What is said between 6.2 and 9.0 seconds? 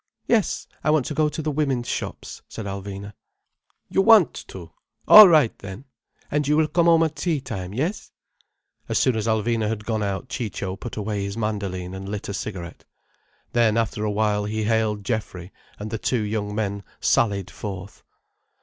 And you will come home at tea time, yes?" As